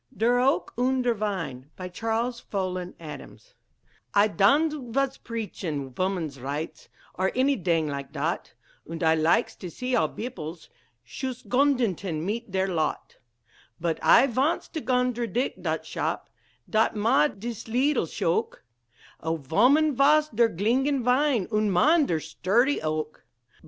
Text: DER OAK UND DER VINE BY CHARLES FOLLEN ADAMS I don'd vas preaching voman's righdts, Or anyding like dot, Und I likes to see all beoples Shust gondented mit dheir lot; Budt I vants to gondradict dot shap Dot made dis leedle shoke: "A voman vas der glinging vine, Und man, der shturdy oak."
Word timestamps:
DER 0.17 0.39
OAK 0.39 0.73
UND 0.79 1.03
DER 1.03 1.13
VINE 1.13 1.69
BY 1.75 1.89
CHARLES 1.89 2.39
FOLLEN 2.39 2.95
ADAMS 2.99 3.53
I 4.15 4.29
don'd 4.29 4.91
vas 4.95 5.19
preaching 5.19 5.93
voman's 5.93 6.39
righdts, 6.39 6.89
Or 7.13 7.29
anyding 7.35 7.85
like 7.87 8.11
dot, 8.11 8.55
Und 8.89 9.03
I 9.03 9.13
likes 9.13 9.55
to 9.57 9.69
see 9.69 9.95
all 9.95 10.09
beoples 10.09 10.69
Shust 11.03 11.49
gondented 11.49 12.15
mit 12.15 12.49
dheir 12.49 12.67
lot; 12.69 13.17
Budt 13.79 13.99
I 14.03 14.25
vants 14.25 14.67
to 14.69 14.81
gondradict 14.81 15.61
dot 15.61 15.85
shap 15.85 16.31
Dot 16.67 16.95
made 16.95 17.39
dis 17.39 17.65
leedle 17.67 18.07
shoke: 18.11 18.63
"A 19.19 19.35
voman 19.37 19.93
vas 19.93 20.29
der 20.29 20.49
glinging 20.49 21.03
vine, 21.03 21.45
Und 21.51 21.71
man, 21.71 22.07
der 22.07 22.19
shturdy 22.19 22.81
oak." 22.81 23.23